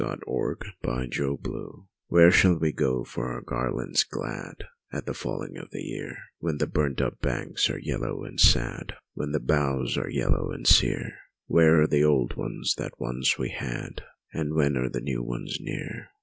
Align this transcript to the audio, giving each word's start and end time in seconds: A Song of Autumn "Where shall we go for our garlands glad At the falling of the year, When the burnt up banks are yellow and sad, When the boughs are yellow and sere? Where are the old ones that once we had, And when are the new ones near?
A 0.01 0.03
Song 0.03 0.57
of 0.63 0.73
Autumn 0.83 1.87
"Where 2.07 2.31
shall 2.31 2.57
we 2.57 2.71
go 2.71 3.03
for 3.03 3.31
our 3.31 3.41
garlands 3.41 4.03
glad 4.03 4.63
At 4.91 5.05
the 5.05 5.13
falling 5.13 5.57
of 5.57 5.69
the 5.69 5.83
year, 5.83 6.17
When 6.39 6.57
the 6.57 6.65
burnt 6.65 6.99
up 6.99 7.21
banks 7.21 7.69
are 7.69 7.77
yellow 7.77 8.23
and 8.23 8.39
sad, 8.39 8.93
When 9.13 9.31
the 9.31 9.39
boughs 9.39 9.99
are 9.99 10.09
yellow 10.09 10.49
and 10.51 10.65
sere? 10.65 11.13
Where 11.45 11.83
are 11.83 11.87
the 11.87 12.03
old 12.03 12.35
ones 12.35 12.73
that 12.79 12.99
once 12.99 13.37
we 13.37 13.49
had, 13.49 14.01
And 14.33 14.55
when 14.55 14.75
are 14.75 14.89
the 14.89 15.01
new 15.01 15.21
ones 15.21 15.59
near? 15.61 16.07